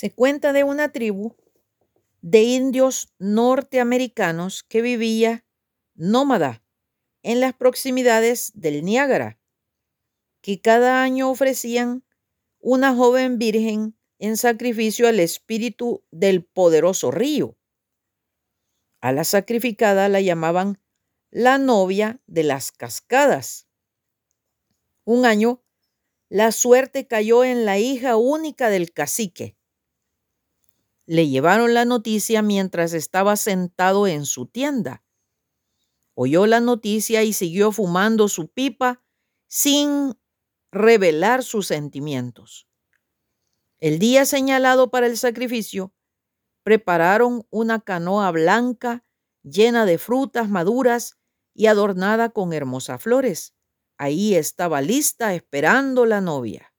[0.00, 1.34] Se cuenta de una tribu
[2.20, 5.44] de indios norteamericanos que vivía
[5.96, 6.62] nómada
[7.24, 9.40] en las proximidades del Niágara,
[10.40, 12.04] que cada año ofrecían
[12.60, 17.58] una joven virgen en sacrificio al espíritu del poderoso río.
[19.00, 20.80] A la sacrificada la llamaban
[21.32, 23.66] la novia de las cascadas.
[25.02, 25.64] Un año,
[26.28, 29.57] la suerte cayó en la hija única del cacique.
[31.10, 35.02] Le llevaron la noticia mientras estaba sentado en su tienda.
[36.12, 39.02] Oyó la noticia y siguió fumando su pipa
[39.46, 40.18] sin
[40.70, 42.68] revelar sus sentimientos.
[43.78, 45.94] El día señalado para el sacrificio,
[46.62, 49.02] prepararon una canoa blanca
[49.42, 51.16] llena de frutas maduras
[51.54, 53.54] y adornada con hermosas flores.
[53.96, 56.74] Ahí estaba lista esperando la novia.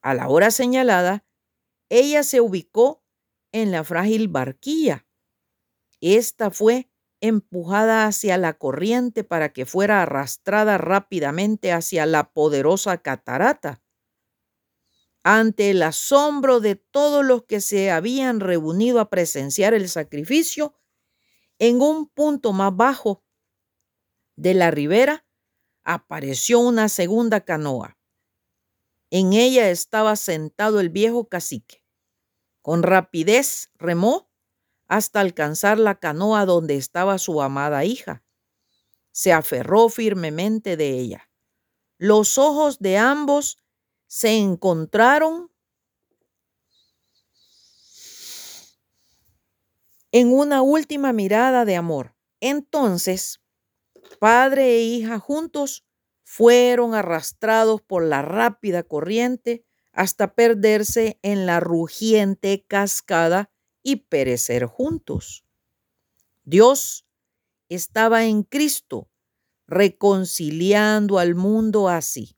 [0.00, 1.24] A la hora señalada,
[1.88, 3.01] ella se ubicó
[3.52, 5.06] en la frágil barquilla.
[6.00, 6.90] Esta fue
[7.20, 13.80] empujada hacia la corriente para que fuera arrastrada rápidamente hacia la poderosa catarata.
[15.22, 20.74] Ante el asombro de todos los que se habían reunido a presenciar el sacrificio,
[21.60, 23.22] en un punto más bajo
[24.36, 25.24] de la ribera
[25.84, 27.96] apareció una segunda canoa.
[29.10, 31.81] En ella estaba sentado el viejo cacique.
[32.62, 34.30] Con rapidez remó
[34.88, 38.24] hasta alcanzar la canoa donde estaba su amada hija.
[39.10, 41.30] Se aferró firmemente de ella.
[41.98, 43.58] Los ojos de ambos
[44.06, 45.50] se encontraron
[50.10, 52.14] en una última mirada de amor.
[52.40, 53.42] Entonces
[54.18, 55.84] Padre e hija juntos
[56.24, 63.50] fueron arrastrados por la rápida corriente hasta perderse en la rugiente cascada
[63.82, 65.44] y perecer juntos.
[66.44, 67.06] Dios
[67.68, 69.08] estaba en Cristo
[69.66, 72.36] reconciliando al mundo así.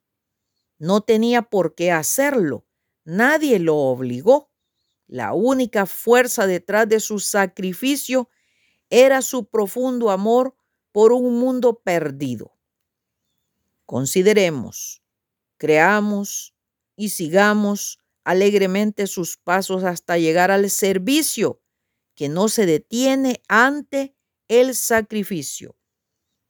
[0.78, 2.66] No tenía por qué hacerlo,
[3.04, 4.50] nadie lo obligó.
[5.06, 8.28] La única fuerza detrás de su sacrificio
[8.90, 10.54] era su profundo amor
[10.92, 12.56] por un mundo perdido.
[13.86, 15.02] Consideremos,
[15.56, 16.53] creamos
[16.96, 21.60] y sigamos alegremente sus pasos hasta llegar al servicio
[22.14, 24.14] que no se detiene ante
[24.48, 25.76] el sacrificio.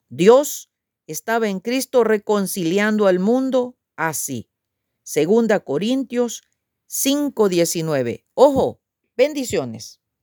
[0.08, 0.70] Dios
[1.06, 4.50] estaba en Cristo reconciliando al mundo así.
[5.02, 6.42] Segunda Corintios
[6.86, 8.24] 5:19.
[8.34, 8.80] Ojo,
[9.16, 10.00] bendiciones.